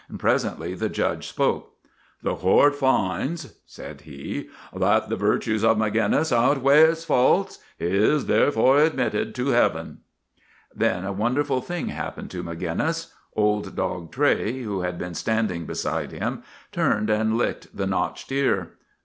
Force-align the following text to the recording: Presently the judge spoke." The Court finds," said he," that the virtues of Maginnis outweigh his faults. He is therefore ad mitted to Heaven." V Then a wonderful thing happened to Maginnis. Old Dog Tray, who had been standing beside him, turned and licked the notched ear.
Presently 0.17 0.73
the 0.73 0.89
judge 0.89 1.27
spoke." 1.27 1.75
The 2.23 2.33
Court 2.35 2.73
finds," 2.73 3.53
said 3.67 4.01
he," 4.01 4.49
that 4.75 5.09
the 5.09 5.15
virtues 5.15 5.63
of 5.63 5.77
Maginnis 5.77 6.31
outweigh 6.35 6.87
his 6.87 7.05
faults. 7.05 7.59
He 7.77 7.85
is 7.85 8.25
therefore 8.25 8.79
ad 8.79 8.95
mitted 8.95 9.35
to 9.35 9.49
Heaven." 9.49 9.99
V 9.99 10.39
Then 10.85 11.05
a 11.05 11.13
wonderful 11.13 11.61
thing 11.61 11.89
happened 11.89 12.31
to 12.31 12.41
Maginnis. 12.41 13.13
Old 13.35 13.75
Dog 13.75 14.11
Tray, 14.11 14.63
who 14.63 14.81
had 14.81 14.97
been 14.97 15.13
standing 15.13 15.67
beside 15.67 16.11
him, 16.11 16.41
turned 16.71 17.11
and 17.11 17.37
licked 17.37 17.67
the 17.77 17.85
notched 17.85 18.31
ear. 18.31 18.77